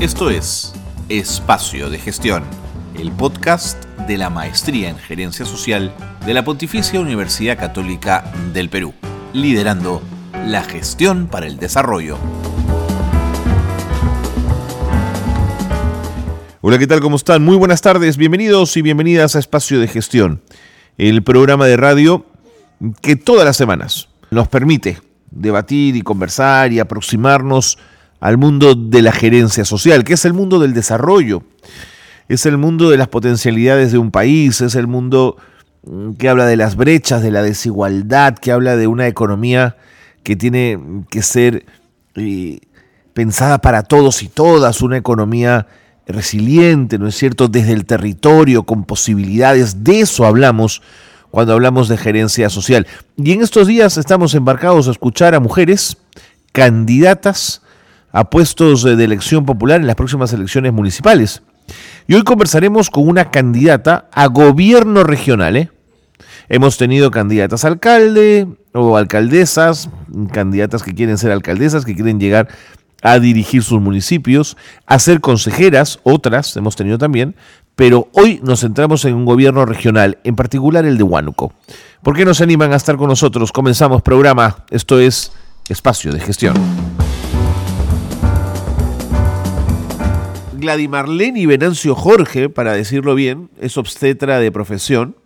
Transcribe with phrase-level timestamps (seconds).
[0.00, 0.72] Esto es
[1.08, 2.44] Espacio de Gestión,
[2.96, 5.92] el podcast de la Maestría en Gerencia Social
[6.24, 8.94] de la Pontificia Universidad Católica del Perú,
[9.32, 10.00] liderando
[10.46, 12.16] la gestión para el desarrollo.
[16.60, 17.00] Hola, ¿qué tal?
[17.00, 17.44] ¿Cómo están?
[17.44, 20.40] Muy buenas tardes, bienvenidos y bienvenidas a Espacio de Gestión,
[20.96, 22.24] el programa de radio
[23.02, 25.00] que todas las semanas nos permite
[25.32, 27.78] debatir y conversar y aproximarnos
[28.20, 31.42] al mundo de la gerencia social, que es el mundo del desarrollo,
[32.28, 35.36] es el mundo de las potencialidades de un país, es el mundo
[35.84, 39.76] mm, que habla de las brechas, de la desigualdad, que habla de una economía
[40.22, 40.78] que tiene
[41.10, 41.64] que ser
[42.16, 42.60] eh,
[43.14, 45.66] pensada para todos y todas, una economía
[46.06, 50.82] resiliente, ¿no es cierto?, desde el territorio, con posibilidades, de eso hablamos
[51.30, 52.86] cuando hablamos de gerencia social.
[53.16, 55.98] Y en estos días estamos embarcados a escuchar a mujeres
[56.52, 57.62] candidatas
[58.12, 61.42] a puestos de elección popular en las próximas elecciones municipales.
[62.06, 65.56] Y hoy conversaremos con una candidata a gobierno regional.
[65.56, 65.70] ¿eh?
[66.48, 69.90] Hemos tenido candidatas a alcalde o alcaldesas,
[70.32, 72.48] candidatas que quieren ser alcaldesas, que quieren llegar
[73.02, 77.36] a dirigir sus municipios, a ser consejeras, otras hemos tenido también,
[77.76, 81.52] pero hoy nos centramos en un gobierno regional, en particular el de Huánuco.
[82.02, 83.52] ¿Por qué nos animan a estar con nosotros?
[83.52, 85.32] Comenzamos programa, esto es
[85.68, 86.54] Espacio de Gestión.
[90.58, 95.16] Gladimarleni Venancio Jorge, para decirlo bien, es obstetra de profesión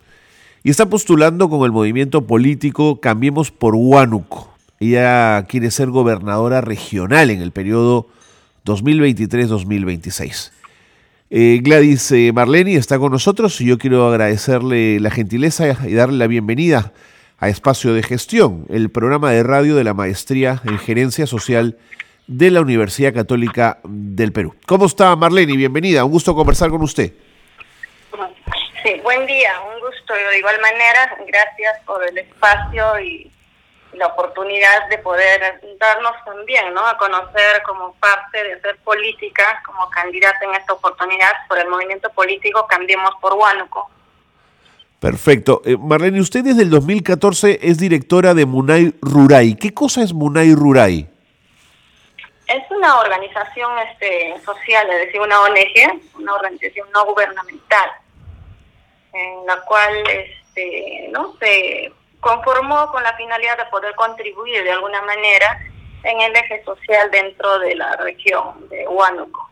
[0.63, 4.53] y está postulando con el movimiento político Cambiemos por Huánuco.
[4.79, 8.09] Ella quiere ser gobernadora regional en el periodo
[8.67, 10.51] 2023-2026.
[11.31, 16.19] Eh, Gladys eh, Marleni está con nosotros y yo quiero agradecerle la gentileza y darle
[16.19, 16.93] la bienvenida
[17.39, 21.79] a Espacio de Gestión, el programa de radio de la Maestría en Gerencia Social
[22.27, 24.55] de la Universidad Católica del Perú.
[24.67, 25.57] ¿Cómo está Marlene?
[25.57, 27.13] Bienvenida, un gusto conversar con usted.
[28.83, 30.13] Sí, buen día, un gusto.
[30.15, 33.31] De igual manera, gracias por el espacio y
[33.95, 36.87] la oportunidad de poder darnos también, ¿no?
[36.87, 42.11] A conocer como parte de hacer política, como candidata en esta oportunidad por el movimiento
[42.11, 43.91] político Cambiemos por Huánuco.
[44.99, 45.63] Perfecto.
[45.65, 49.57] Eh, Marlene, usted desde el 2014 es directora de Munay Ruray.
[49.57, 51.12] ¿Qué cosa es Munay Ruray?
[52.55, 57.91] Es una organización este, social, es decir, una ONG, una organización no gubernamental,
[59.15, 61.35] en la cual este, ¿no?
[61.39, 61.91] se
[62.21, 65.61] conformó con la finalidad de poder contribuir de alguna manera
[66.05, 69.49] en el eje social dentro de la región de Huánuco.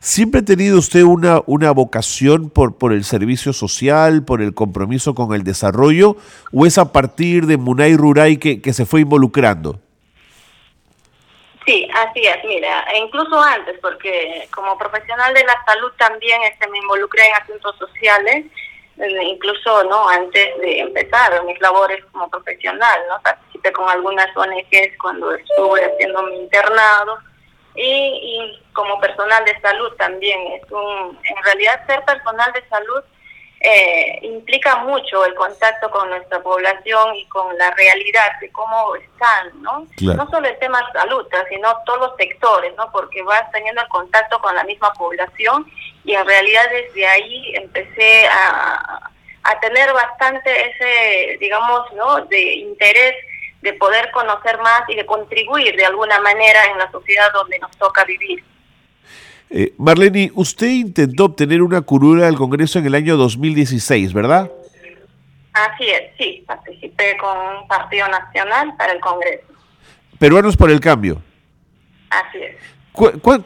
[0.00, 5.14] ¿Siempre ha tenido usted una, una vocación por, por el servicio social, por el compromiso
[5.14, 6.16] con el desarrollo,
[6.52, 9.78] o es a partir de Munay Ruray que, que se fue involucrando?
[11.68, 16.66] Sí, así es, mira, e incluso antes, porque como profesional de la salud también este,
[16.66, 18.46] me involucré en asuntos sociales,
[18.96, 23.20] eh, incluso no antes de empezar mis labores como profesional, ¿no?
[23.20, 27.18] Participé con algunas ONGs cuando estuve haciendo mi internado
[27.74, 30.40] y, y como personal de salud también.
[30.52, 33.04] Es un, en realidad ser personal de salud
[33.70, 39.62] eh, implica mucho el contacto con nuestra población y con la realidad de cómo están,
[39.62, 39.86] ¿no?
[40.00, 42.90] No solo el tema salud, sino todos los sectores, ¿no?
[42.90, 45.66] Porque vas teniendo el contacto con la misma población
[46.04, 49.10] y en realidad desde ahí empecé a,
[49.42, 52.24] a tener bastante ese, digamos, ¿no?
[52.26, 53.14] De interés
[53.60, 57.76] de poder conocer más y de contribuir de alguna manera en la sociedad donde nos
[57.76, 58.42] toca vivir.
[59.50, 64.50] Eh, Marlene, usted intentó obtener una curula del Congreso en el año 2016, ¿verdad?
[65.52, 69.46] Así es, sí, participé con un partido nacional para el Congreso.
[70.18, 71.22] Peruanos por el cambio.
[72.10, 72.56] Así es.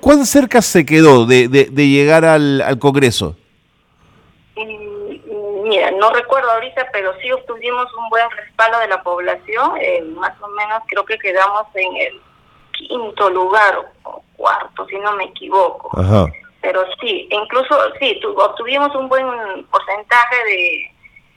[0.00, 3.36] cuán cerca se quedó de, de, llegar al, al Congreso?
[4.56, 9.72] Mm, mira, no recuerdo ahorita, pero sí obtuvimos un buen respaldo de la población.
[9.80, 12.20] Eh, más o menos creo que quedamos en el
[12.72, 15.90] quinto lugar o cuarto, si no me equivoco.
[16.60, 19.24] Pero sí, incluso sí, obtuvimos un buen
[19.70, 20.92] porcentaje de,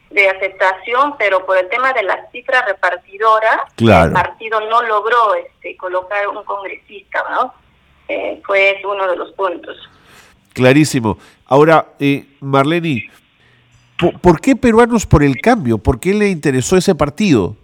[0.09, 5.77] de aceptación, pero por el tema de la cifra repartidora, el partido no logró este,
[5.77, 7.53] colocar un congresista, ¿no?
[8.07, 9.77] Eh, fue uno de los puntos.
[10.53, 11.17] Clarísimo.
[11.45, 13.11] Ahora, eh, Marlene,
[14.21, 15.77] ¿por, qué peruanos por el cambio?
[15.77, 17.55] ¿Por qué le interesó ese partido?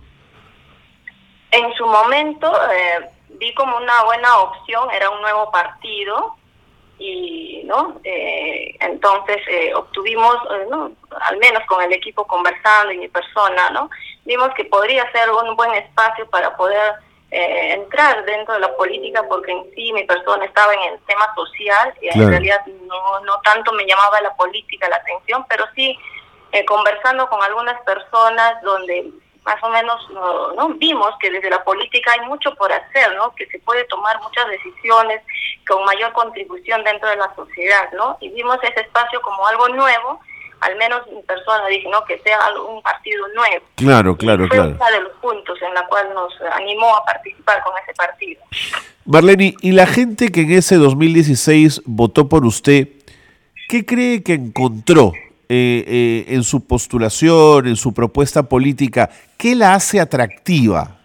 [1.51, 3.09] En su momento, eh,
[3.41, 6.35] vi como una buena opción, era un nuevo partido
[6.99, 10.91] y no eh, entonces eh, obtuvimos eh, ¿no?
[11.19, 13.89] al menos con el equipo conversando y mi persona no
[14.23, 16.93] vimos que podría ser un buen espacio para poder
[17.31, 21.33] eh, entrar dentro de la política porque en sí mi persona estaba en el tema
[21.33, 25.97] social y en realidad no, no tanto me llamaba la política la atención, pero sí
[26.51, 29.09] eh, conversando con algunas personas donde
[29.43, 33.33] más o menos no, vimos que desde la política hay mucho por hacer, ¿no?
[33.35, 35.21] que se puede tomar muchas decisiones
[35.67, 38.17] con mayor contribución dentro de la sociedad, ¿no?
[38.21, 40.19] y vimos ese espacio como algo nuevo
[40.61, 42.05] al menos mi persona dije, ¿no?
[42.05, 42.37] Que sea
[42.69, 43.65] un partido nuevo.
[43.75, 44.75] Claro, claro, fue claro.
[44.75, 48.41] Uno de los puntos en la cual nos animó a participar con ese partido.
[49.05, 52.89] Marlene, ¿y la gente que en ese 2016 votó por usted,
[53.67, 55.13] qué cree que encontró
[55.53, 59.09] eh, eh, en su postulación, en su propuesta política?
[59.37, 60.97] ¿Qué la hace atractiva?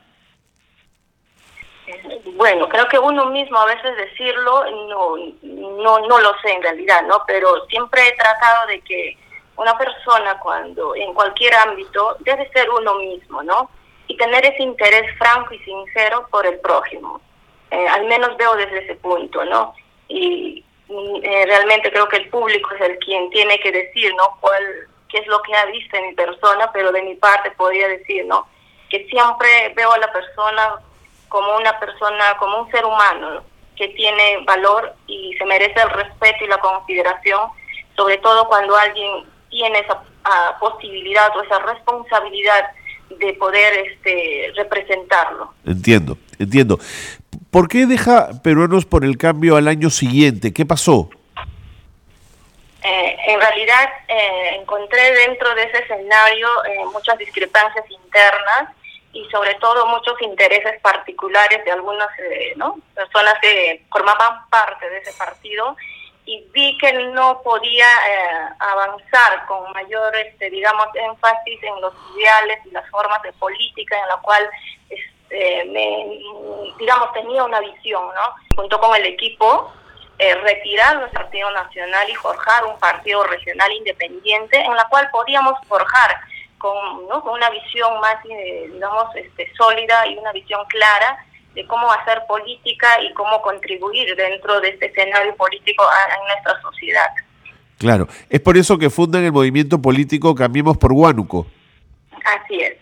[2.37, 5.17] Bueno, creo que uno mismo a veces decirlo no,
[5.83, 7.25] no, no lo sé en realidad, ¿no?
[7.27, 9.19] Pero siempre he tratado de que
[9.57, 13.69] una persona cuando en cualquier ámbito debe ser uno mismo, ¿no?
[14.07, 17.21] Y tener ese interés franco y sincero por el prójimo.
[17.73, 19.75] Eh, al menos veo desde ese punto, ¿no?
[20.07, 24.37] Y, eh, realmente creo que el público es el quien tiene que decir, ¿no?
[24.41, 24.63] Cuál,
[25.09, 28.25] qué es lo que ha visto en mi persona, pero de mi parte podría decir,
[28.27, 28.47] ¿no?
[28.89, 30.75] Que siempre veo a la persona
[31.29, 33.43] como una persona, como un ser humano,
[33.77, 37.51] que tiene valor y se merece el respeto y la consideración,
[37.95, 42.71] sobre todo cuando alguien tiene esa ah, posibilidad o esa responsabilidad
[43.11, 45.53] de poder este, representarlo.
[45.65, 46.79] Entiendo, entiendo.
[47.51, 50.53] ¿Por qué deja Peruanos por el cambio al año siguiente?
[50.53, 51.11] ¿Qué pasó?
[52.83, 58.71] Eh, en realidad eh, encontré dentro de ese escenario eh, muchas discrepancias internas
[59.13, 62.09] y sobre todo muchos intereses particulares de algunas
[62.57, 62.79] ¿no?
[62.95, 65.77] personas que formaban parte de ese partido
[66.27, 72.59] y vi que no podía eh, avanzar con mayor, este, digamos, énfasis en los ideales
[72.67, 74.51] y las formas de política en la cual,
[75.29, 76.21] este, me,
[76.79, 78.57] digamos, tenía una visión, ¿no?
[78.57, 79.73] Junto con el equipo,
[80.19, 85.55] eh, retirar nuestro partido nacional y forjar un partido regional independiente en la cual podíamos
[85.67, 86.17] forjar
[86.59, 87.23] con, ¿no?
[87.23, 91.19] con una visión más, eh, digamos, este, sólida y una visión clara
[91.55, 95.85] de cómo hacer política y cómo contribuir dentro de este escenario político
[96.19, 97.11] en nuestra sociedad.
[97.79, 101.47] Claro, es por eso que fundan el movimiento político Cambiemos por Huánuco.
[102.25, 102.77] Así es.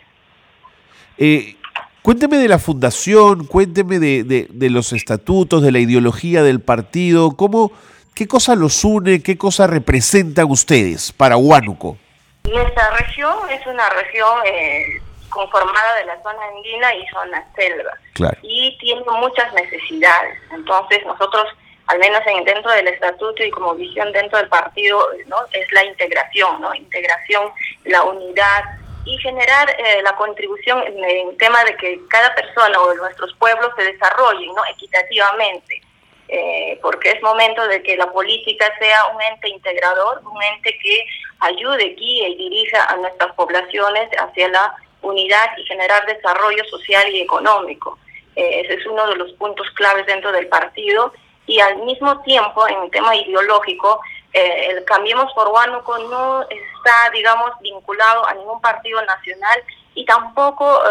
[1.18, 1.56] Eh,
[2.04, 7.72] cuénteme de la fundación, cuénteme de, de, los estatutos, de la ideología del partido, cómo,
[8.14, 11.96] qué cosa los une, qué cosa representan ustedes para Huánuco.
[12.44, 18.36] Nuestra región es una región eh, conformada de la zona andina y zona selva.
[18.42, 20.38] Y tiene muchas necesidades.
[20.52, 21.46] Entonces nosotros,
[21.86, 25.36] al menos en, dentro del estatuto y como visión dentro del partido, ¿no?
[25.52, 26.74] es la integración, ¿no?
[26.74, 27.50] Integración,
[27.84, 32.94] la unidad y generar eh, la contribución en el tema de que cada persona o
[32.94, 34.62] nuestros pueblos se desarrollen ¿no?
[34.70, 35.82] equitativamente.
[36.28, 41.06] Eh, porque es momento de que la política sea un ente integrador, un ente que
[41.40, 47.20] ayude, guíe y dirija a nuestras poblaciones hacia la unidad y generar desarrollo social y
[47.20, 47.98] económico.
[48.36, 51.12] Eh, ese es uno de los puntos claves dentro del partido
[51.46, 54.00] y al mismo tiempo en el tema ideológico
[54.34, 59.62] eh, el Cambiemos por Huánuco no está, digamos, vinculado a ningún partido nacional
[59.94, 60.82] y tampoco,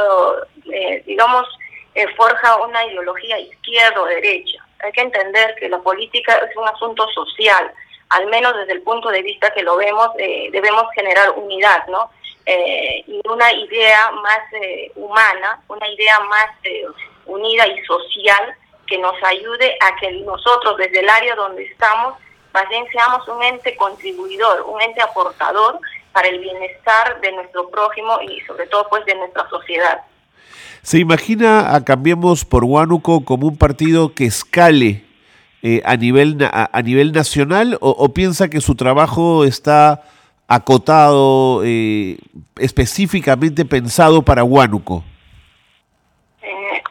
[0.71, 1.47] eh, digamos,
[2.17, 4.65] forja una ideología izquierda o derecha.
[4.83, 7.71] Hay que entender que la política es un asunto social,
[8.09, 12.09] al menos desde el punto de vista que lo vemos, debemos generar unidad, ¿no?
[12.45, 16.85] eh, y una idea más eh, humana, una idea más eh,
[17.25, 22.15] unida y social que nos ayude a que nosotros desde el área donde estamos,
[22.53, 25.79] más bien seamos un ente contribuidor, un ente aportador
[26.11, 30.01] para el bienestar de nuestro prójimo y sobre todo pues de nuestra sociedad.
[30.81, 35.05] ¿Se imagina a Cambiemos por Huánuco como un partido que escale
[35.63, 40.03] eh, a, nivel, a, nivel nacional o piensa que su trabajo está
[40.47, 42.17] acotado, eh,
[42.57, 45.03] específicamente pensado para Huánuco?
[46.41, 46.83] Eh,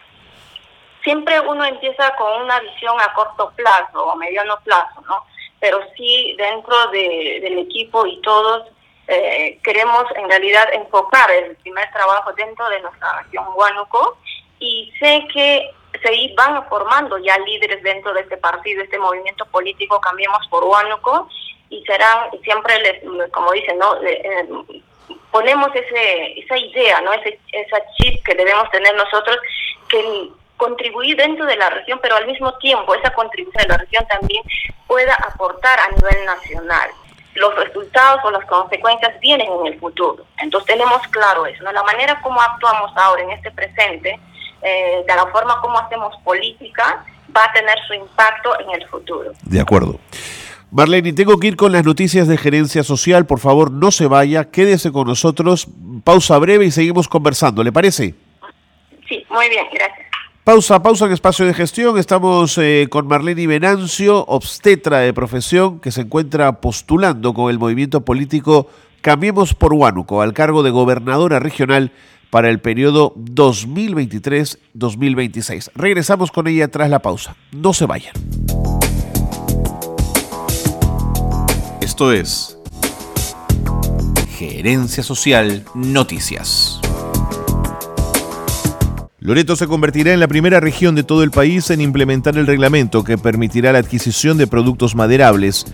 [1.04, 5.24] siempre uno empieza con una visión a corto plazo o mediano plazo, ¿no?
[5.62, 8.68] Pero sí dentro del equipo y todos
[9.06, 14.18] eh, queremos en realidad enfocar el primer trabajo dentro de nuestra región Huánuco
[14.58, 15.70] y sé que
[16.02, 21.28] se van formando ya líderes dentro de este partido, este movimiento político Cambiemos por Huánuco
[21.68, 23.96] y serán, siempre, les, como dicen, ¿no?
[24.02, 24.46] Eh,
[25.30, 27.12] ponemos ese, esa idea, ¿no?
[27.12, 29.38] Ese, esa chip que debemos tener nosotros,
[29.88, 30.28] que
[30.62, 34.42] contribuir dentro de la región, pero al mismo tiempo esa contribución de la región también
[34.86, 36.88] pueda aportar a nivel nacional.
[37.34, 40.24] Los resultados o las consecuencias vienen en el futuro.
[40.38, 41.72] Entonces tenemos claro eso, ¿no?
[41.72, 44.20] La manera como actuamos ahora en este presente
[44.62, 47.04] de la forma como hacemos política,
[47.36, 49.32] va a tener su impacto en el futuro.
[49.42, 49.98] De acuerdo.
[50.70, 53.26] Marlene, tengo que ir con las noticias de gerencia social.
[53.26, 55.66] Por favor, no se vaya, quédese con nosotros.
[56.04, 57.64] Pausa breve y seguimos conversando.
[57.64, 58.14] ¿Le parece?
[59.08, 60.01] Sí, muy bien, gracias.
[60.44, 61.98] Pausa, pausa en espacio de gestión.
[61.98, 68.00] Estamos eh, con Marlene Venancio, obstetra de profesión, que se encuentra postulando con el movimiento
[68.00, 68.66] político
[69.02, 71.92] Cambiemos por Huánuco al cargo de gobernadora regional
[72.30, 75.70] para el periodo 2023-2026.
[75.76, 77.36] Regresamos con ella tras la pausa.
[77.52, 78.14] No se vayan.
[81.80, 82.58] Esto es
[84.36, 86.81] Gerencia Social Noticias.
[89.22, 93.04] Loreto se convertirá en la primera región de todo el país en implementar el reglamento
[93.04, 95.64] que permitirá la adquisición de productos maderables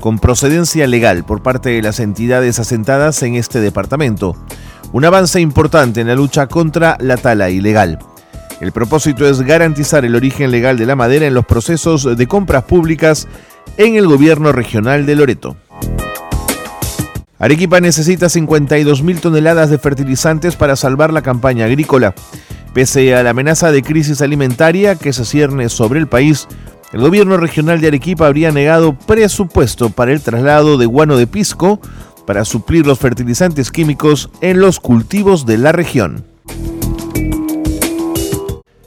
[0.00, 4.34] con procedencia legal por parte de las entidades asentadas en este departamento.
[4.92, 8.00] Un avance importante en la lucha contra la tala ilegal.
[8.60, 12.64] El propósito es garantizar el origen legal de la madera en los procesos de compras
[12.64, 13.28] públicas
[13.76, 15.56] en el gobierno regional de Loreto.
[17.38, 22.12] Arequipa necesita 52.000 toneladas de fertilizantes para salvar la campaña agrícola.
[22.76, 26.46] Pese a la amenaza de crisis alimentaria que se cierne sobre el país,
[26.92, 31.80] el gobierno regional de Arequipa habría negado presupuesto para el traslado de guano de pisco
[32.26, 36.26] para suplir los fertilizantes químicos en los cultivos de la región.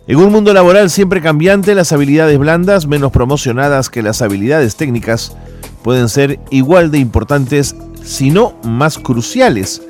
[0.06, 5.36] En un mundo laboral siempre cambiante, las habilidades blandas, menos promocionadas que las habilidades técnicas,
[5.82, 9.82] pueden ser igual de importantes sino más cruciales.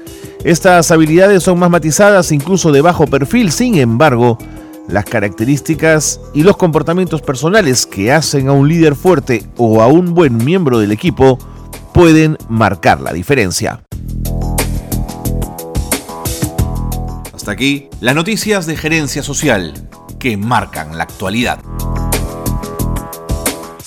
[0.43, 4.37] Estas habilidades son más matizadas, incluso de bajo perfil, sin embargo,
[4.87, 10.13] las características y los comportamientos personales que hacen a un líder fuerte o a un
[10.13, 11.37] buen miembro del equipo
[11.93, 13.83] pueden marcar la diferencia.
[17.33, 19.73] Hasta aquí las noticias de gerencia social
[20.19, 21.59] que marcan la actualidad.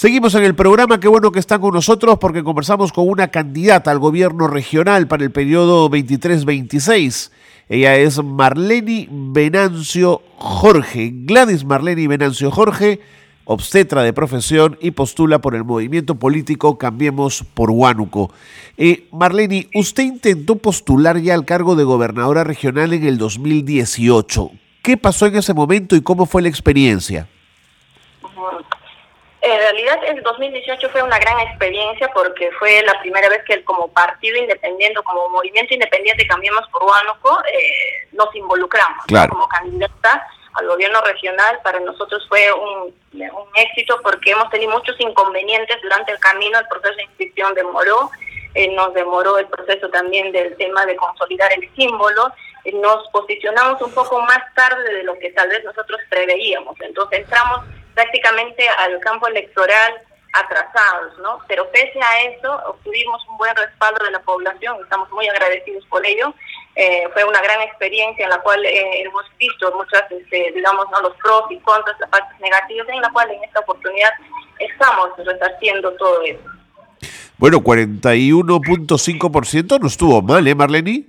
[0.03, 3.93] Seguimos en el programa, qué bueno que está con nosotros porque conversamos con una candidata
[3.93, 7.31] al gobierno regional para el periodo 23-26.
[7.69, 12.99] Ella es Marlene Venancio Jorge, Gladys Marlene Venancio Jorge,
[13.45, 18.33] obstetra de profesión y postula por el movimiento político Cambiemos por Huánuco.
[18.77, 24.51] Eh, Marlene, usted intentó postular ya al cargo de gobernadora regional en el 2018.
[24.83, 27.29] ¿Qué pasó en ese momento y cómo fue la experiencia?
[29.43, 33.89] En realidad el 2018 fue una gran experiencia porque fue la primera vez que como
[33.89, 41.01] partido independiente, como movimiento independiente Cambiemos por Huánuco, eh, nos involucramos como candidata al gobierno
[41.01, 41.59] regional.
[41.65, 42.95] Para nosotros fue un,
[43.57, 48.11] éxito porque hemos tenido muchos inconvenientes durante el camino, el proceso de inscripción demoró,
[48.55, 52.33] eh, nos demoró el proceso también del tema de consolidar el símbolo,
[52.65, 57.21] eh, nos posicionamos un poco más tarde de lo que tal vez nosotros preveíamos, entonces
[57.21, 61.41] entramos prácticamente al campo electoral atrasados, ¿no?
[61.47, 66.07] Pero pese a eso, obtuvimos un buen respaldo de la población, estamos muy agradecidos por
[66.07, 66.33] ello.
[66.75, 71.03] Eh, fue una gran experiencia en la cual eh, hemos visto muchas, este, digamos, ¿no?
[71.03, 74.11] los pros y contras, las partes negativas, en la cual en esta oportunidad
[74.59, 76.41] estamos resarciendo todo eso.
[77.37, 81.05] Bueno, 41.5% no estuvo mal, ¿eh, Marlene?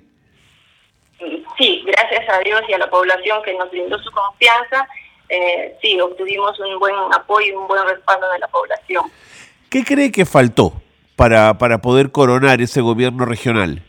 [1.58, 4.86] Sí, gracias a Dios y a la población que nos brindó su confianza
[5.34, 9.06] eh, sí, obtuvimos un buen apoyo y un buen respaldo de la población.
[9.70, 10.74] ¿Qué cree que faltó
[11.16, 13.82] para, para poder coronar ese gobierno regional?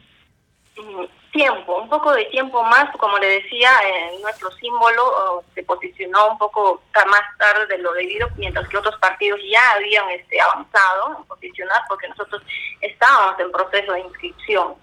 [0.77, 6.29] Mm, tiempo, un poco de tiempo más, como le decía, eh, nuestro símbolo se posicionó
[6.29, 11.19] un poco más tarde de lo debido, mientras que otros partidos ya habían este, avanzado
[11.19, 12.43] en posicionar, porque nosotros
[12.81, 14.75] estábamos en proceso de inscripción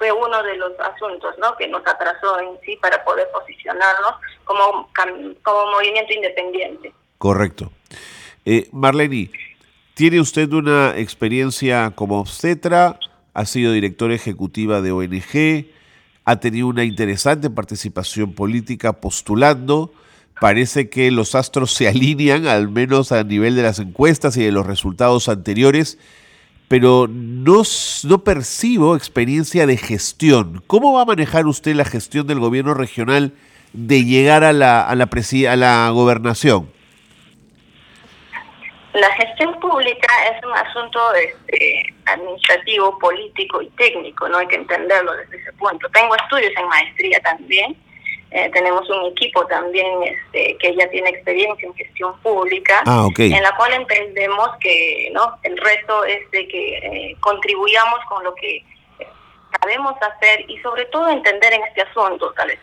[0.00, 1.54] fue uno de los asuntos ¿no?
[1.58, 4.14] que nos atrasó en sí para poder posicionarnos
[4.44, 4.88] como,
[5.42, 6.94] como movimiento independiente.
[7.18, 7.70] Correcto.
[8.46, 9.30] Eh, Marlene,
[9.92, 12.98] ¿tiene usted una experiencia como obstetra?
[13.34, 15.66] ¿Ha sido directora ejecutiva de ONG?
[16.24, 19.92] ¿Ha tenido una interesante participación política postulando?
[20.40, 24.50] Parece que los astros se alinean, al menos a nivel de las encuestas y de
[24.52, 25.98] los resultados anteriores
[26.70, 27.62] pero no,
[28.04, 30.62] no percibo experiencia de gestión.
[30.68, 33.32] ¿Cómo va a manejar usted la gestión del gobierno regional
[33.72, 36.70] de llegar a la, a la, a la gobernación?
[38.92, 45.12] La gestión pública es un asunto este, administrativo, político y técnico, no hay que entenderlo
[45.16, 45.88] desde ese punto.
[45.88, 47.76] Tengo estudios en maestría también
[48.30, 53.42] eh, tenemos un equipo también este, que ya tiene experiencia en gestión pública, ah, en
[53.42, 58.64] la cual entendemos que no el reto es de que eh, contribuyamos con lo que
[59.60, 62.56] sabemos hacer y sobre todo entender en este asunto, tal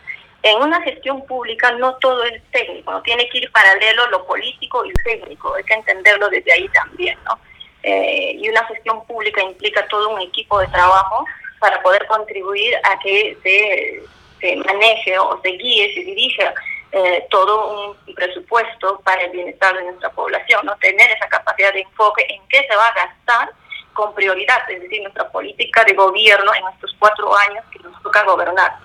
[0.44, 4.86] En una gestión pública no todo es técnico, no tiene que ir paralelo lo político
[4.86, 7.38] y técnico, hay que entenderlo desde ahí también, ¿no?
[7.84, 11.26] Eh, y una gestión pública implica todo un equipo de trabajo
[11.60, 14.04] para poder contribuir a que se,
[14.40, 16.54] se maneje o se guíe, se dirija
[16.92, 21.82] eh, todo un presupuesto para el bienestar de nuestra población, no tener esa capacidad de
[21.82, 23.50] enfoque en qué se va a gastar
[23.94, 28.24] con prioridad, es decir, nuestra política de gobierno en estos cuatro años que nos toca
[28.24, 28.78] gobernar.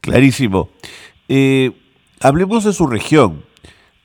[0.00, 0.70] Clarísimo.
[1.28, 1.70] Eh,
[2.20, 3.44] hablemos de su región.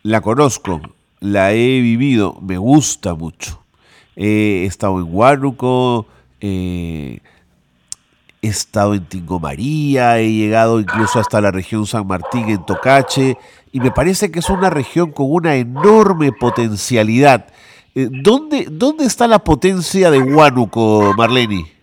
[0.04, 0.82] La conozco,
[1.20, 3.64] la he vivido, me gusta mucho.
[4.16, 6.08] he estado en Huánuco,
[6.40, 7.20] eh,
[8.42, 13.38] he estado en Tingo María, he llegado incluso hasta la región San Martín en Tocache,
[13.72, 17.48] y me parece que es una región con una enorme potencialidad.
[17.96, 21.76] Eh, ¿dónde, ¿Dónde está la potencia de Huánuco, Marlene?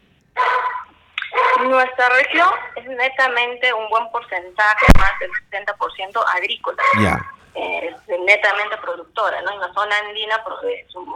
[1.65, 6.83] Nuestra región es netamente un buen porcentaje, más del 70% agrícola.
[7.01, 7.21] Ya.
[7.55, 9.53] Eh, es netamente productora, ¿no?
[9.53, 10.43] En la zona andina,
[10.89, 11.07] sus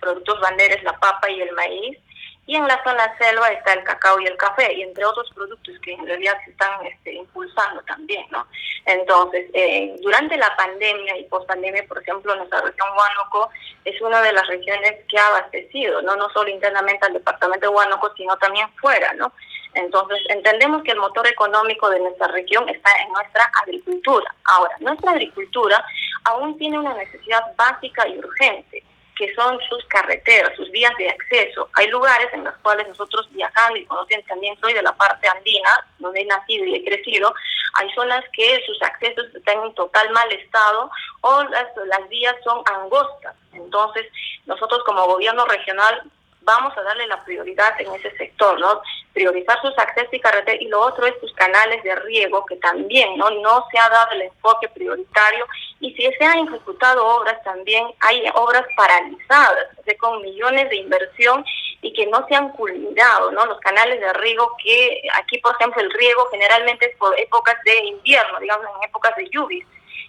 [0.00, 1.98] productos banderas, la papa y el maíz,
[2.46, 5.74] y en la zona selva está el cacao y el café, y entre otros productos
[5.80, 8.46] que en realidad se están este, impulsando también, ¿no?
[8.84, 13.50] Entonces, eh, durante la pandemia y post pandemia, por ejemplo, nuestra región Huánuco
[13.84, 16.14] es una de las regiones que ha abastecido, ¿no?
[16.14, 19.32] No solo internamente al departamento de Huánuco, sino también fuera, ¿no?
[19.74, 24.32] Entonces, entendemos que el motor económico de nuestra región está en nuestra agricultura.
[24.44, 25.84] Ahora, nuestra agricultura
[26.24, 28.85] aún tiene una necesidad básica y urgente
[29.16, 31.68] que son sus carreteras, sus vías de acceso.
[31.74, 35.86] Hay lugares en los cuales nosotros viajando y conociendo, también soy de la parte andina,
[35.98, 37.34] donde he nacido y he crecido,
[37.74, 40.90] hay zonas que sus accesos están en total mal estado
[41.22, 43.34] o las, las vías son angostas.
[43.52, 44.06] Entonces,
[44.44, 46.02] nosotros como gobierno regional
[46.46, 48.80] vamos a darle la prioridad en ese sector, ¿no?
[49.12, 53.18] Priorizar sus accesos y carreteras y lo otro es sus canales de riego que también,
[53.18, 53.28] ¿no?
[53.30, 55.44] No se ha dado el enfoque prioritario
[55.80, 59.66] y si se han ejecutado obras también hay obras paralizadas,
[59.98, 61.44] con millones de inversión
[61.82, 63.44] y que no se han culminado, ¿no?
[63.46, 67.84] Los canales de riego que aquí, por ejemplo, el riego generalmente es por épocas de
[67.86, 69.66] invierno, digamos, en épocas de lluvias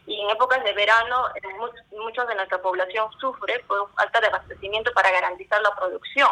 [0.07, 1.25] y en épocas de verano
[1.91, 6.29] muchos de nuestra población sufre por falta de abastecimiento para garantizar la producción.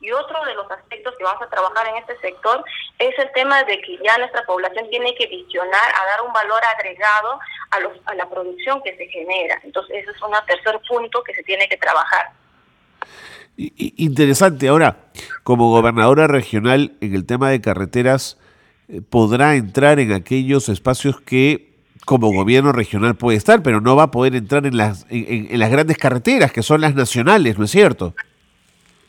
[0.00, 2.64] Y otro de los aspectos que vamos a trabajar en este sector
[2.98, 6.60] es el tema de que ya nuestra población tiene que visionar a dar un valor
[6.76, 9.58] agregado a, los, a la producción que se genera.
[9.64, 12.30] Entonces, ese es un tercer punto que se tiene que trabajar.
[13.56, 14.68] Interesante.
[14.68, 14.98] Ahora,
[15.42, 18.38] como gobernadora regional en el tema de carreteras,
[18.88, 21.65] eh, podrá entrar en aquellos espacios que
[22.06, 25.70] como gobierno regional puede estar, pero no va a poder entrar en las, en, las
[25.70, 28.14] grandes carreteras, que son las nacionales, ¿no es cierto?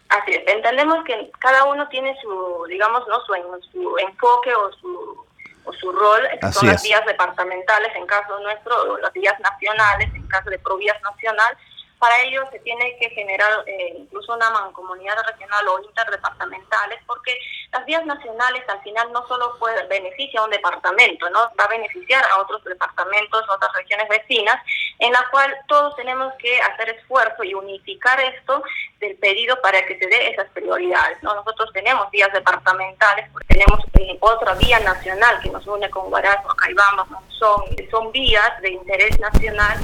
[0.10, 3.22] Así es, entendemos que cada uno tiene su, digamos, ¿no?
[3.22, 3.34] su,
[3.72, 5.26] su enfoque o su,
[5.66, 10.28] o su rol, son las vías departamentales en caso nuestro, o las vías nacionales en
[10.28, 11.56] caso de provías nacional,
[12.00, 17.38] para ello se tiene que generar eh, incluso una mancomunidad regional o interdepartamentales, porque
[17.72, 21.68] las vías nacionales al final no solo puede, beneficia a un departamento, no va a
[21.68, 24.62] beneficiar a otros departamentos, otras regiones vecinas,
[25.00, 28.64] en la cual todos tenemos que hacer esfuerzo y unificar esto
[29.00, 31.22] del pedido para que se dé esas prioridades.
[31.24, 31.36] ¿no?
[31.36, 36.48] Nosotros tenemos vías departamentales, pues tenemos eh, otra vía nacional que nos une con Guarazzo,
[36.50, 39.78] Caibamba, Monzón, son vías de interés nacional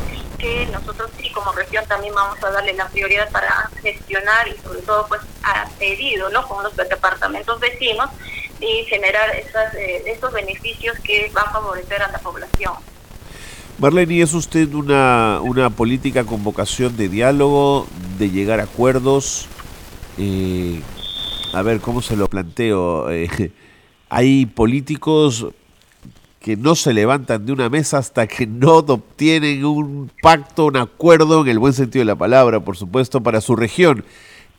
[0.43, 4.81] que nosotros sí como región también vamos a darle la prioridad para gestionar y sobre
[4.81, 6.45] todo pues a pedido ¿no?
[6.45, 8.09] con los departamentos vecinos
[8.59, 10.03] y generar esas, eh,
[10.33, 12.73] beneficios que van a favorecer a la población.
[13.77, 19.47] Marlene, ¿es usted una, una política con vocación de diálogo, de llegar a acuerdos?
[20.17, 20.81] Eh,
[21.53, 23.09] a ver, ¿cómo se lo planteo?
[23.11, 23.51] Eh,
[24.09, 25.47] hay políticos
[26.43, 31.41] que no se levantan de una mesa hasta que no obtienen un pacto, un acuerdo,
[31.41, 34.03] en el buen sentido de la palabra, por supuesto, para su región.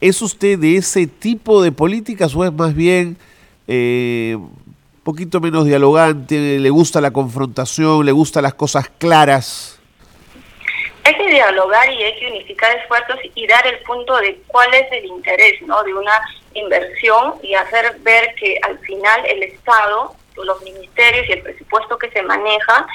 [0.00, 3.18] ¿Es usted de ese tipo de políticas o es más bien
[3.68, 4.38] eh,
[5.02, 9.78] poquito menos dialogante, le gusta la confrontación, le gustan las cosas claras?
[11.04, 14.90] Hay que dialogar y hay que unificar esfuerzos y dar el punto de cuál es
[14.90, 15.82] el interés ¿no?
[15.82, 16.18] de una
[16.54, 22.10] inversión y hacer ver que al final el Estado los ministerios y el presupuesto que
[22.10, 22.86] se maneja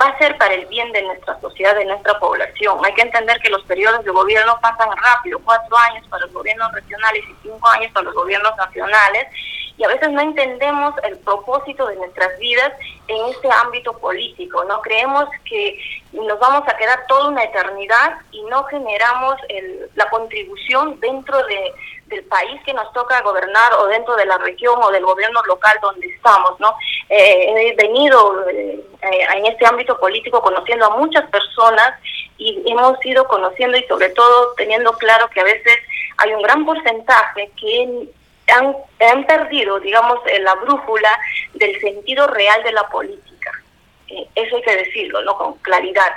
[0.00, 2.78] va a ser para el bien de nuestra sociedad, de nuestra población.
[2.84, 6.72] Hay que entender que los periodos de gobierno pasan rápido, cuatro años para los gobiernos
[6.72, 9.26] regionales y cinco años para los gobiernos nacionales,
[9.76, 12.72] y a veces no entendemos el propósito de nuestras vidas
[13.06, 14.80] en este ámbito político, ¿no?
[14.80, 15.78] Creemos que
[16.12, 19.36] nos vamos a quedar toda una eternidad y no generamos
[19.94, 21.72] la contribución dentro de,
[22.08, 25.78] del país que nos toca gobernar o dentro de la región o del gobierno local
[25.80, 26.74] donde estamos, ¿no?
[27.08, 31.94] Eh, he venido eh, en este ámbito político conociendo a muchas personas
[32.38, 35.76] y hemos ido conociendo y sobre todo teniendo claro que a veces
[36.18, 38.08] hay un gran porcentaje que
[38.52, 41.10] han, han perdido, digamos, la brújula
[41.54, 43.52] del sentido real de la política.
[44.08, 45.36] Eh, eso hay que decirlo, ¿no?
[45.36, 46.12] Con claridad.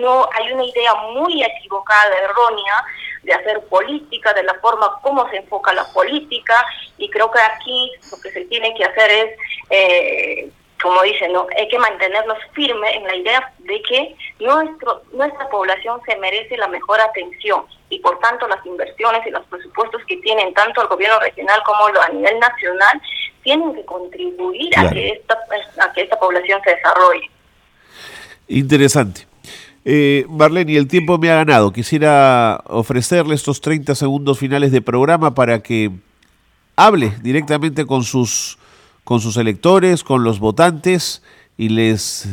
[0.00, 2.84] No hay una idea muy equivocada, errónea,
[3.28, 7.92] de hacer política, de la forma como se enfoca la política, y creo que aquí
[8.10, 9.38] lo que se tiene que hacer es
[9.70, 10.50] eh,
[10.82, 11.46] como dicen, ¿no?
[11.56, 16.68] hay que mantenernos firmes en la idea de que nuestro, nuestra población se merece la
[16.68, 21.18] mejor atención y por tanto las inversiones y los presupuestos que tienen tanto el gobierno
[21.20, 23.00] regional como lo a nivel nacional
[23.42, 25.38] tienen que contribuir a, que esta,
[25.80, 27.30] a que esta población se desarrolle.
[28.46, 29.27] Interesante.
[29.84, 31.72] Eh, Marlene, el tiempo me ha ganado.
[31.72, 35.90] Quisiera ofrecerle estos 30 segundos finales de programa para que
[36.76, 38.58] hable directamente con sus
[39.08, 41.22] con sus electores, con los votantes
[41.56, 42.28] y les,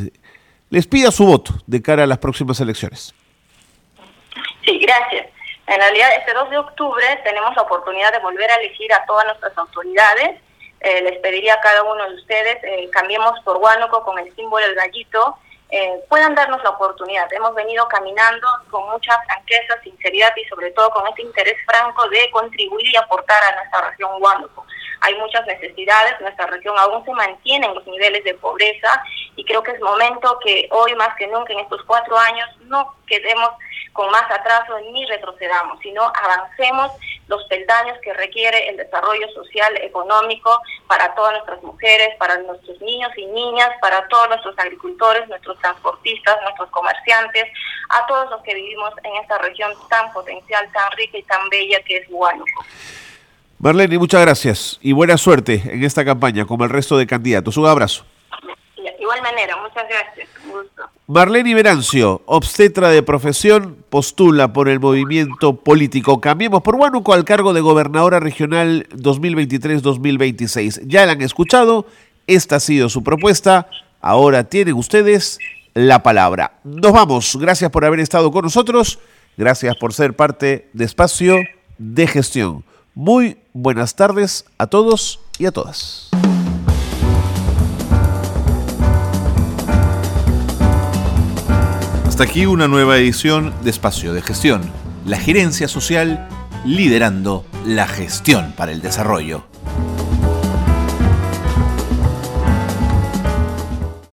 [0.68, 3.14] les pida su voto de cara a las próximas elecciones.
[4.62, 5.28] Sí, gracias.
[5.66, 9.24] En realidad, este 2 de octubre tenemos la oportunidad de volver a elegir a todas
[9.24, 10.38] nuestras autoridades.
[10.80, 14.66] Eh, les pediría a cada uno de ustedes, eh, cambiemos por Huánuco con el símbolo
[14.66, 15.38] del gallito,
[15.70, 17.32] eh, puedan darnos la oportunidad.
[17.32, 22.30] Hemos venido caminando con mucha franqueza, sinceridad y sobre todo con este interés franco de
[22.30, 24.66] contribuir y aportar a nuestra región Huánuco
[25.00, 29.02] hay muchas necesidades, nuestra región aún se mantiene en los niveles de pobreza
[29.36, 32.94] y creo que es momento que hoy más que nunca en estos cuatro años no
[33.06, 33.50] quedemos
[33.96, 36.92] con más atraso ni retrocedamos, sino avancemos
[37.28, 43.10] los peldaños que requiere el desarrollo social, económico para todas nuestras mujeres, para nuestros niños
[43.16, 47.44] y niñas, para todos nuestros agricultores, nuestros transportistas, nuestros comerciantes,
[47.88, 51.80] a todos los que vivimos en esta región tan potencial, tan rica y tan bella
[51.82, 52.64] que es Huánuco.
[53.58, 57.56] Marlene, muchas gracias y buena suerte en esta campaña como el resto de candidatos.
[57.56, 58.04] Un abrazo.
[58.98, 60.28] igual manera, muchas gracias.
[61.08, 67.52] Marlene Verancio, obstetra de profesión, postula por el movimiento político Cambiemos por Huánuco al cargo
[67.52, 70.80] de gobernadora regional 2023-2026.
[70.86, 71.86] Ya la han escuchado,
[72.26, 73.68] esta ha sido su propuesta,
[74.00, 75.38] ahora tienen ustedes
[75.74, 76.58] la palabra.
[76.64, 78.98] Nos vamos, gracias por haber estado con nosotros,
[79.36, 81.36] gracias por ser parte de Espacio
[81.78, 82.64] de Gestión.
[82.94, 86.05] Muy buenas tardes a todos y a todas.
[92.16, 94.62] Hasta aquí una nueva edición de Espacio de Gestión,
[95.04, 96.26] la gerencia social
[96.64, 99.44] liderando la gestión para el desarrollo.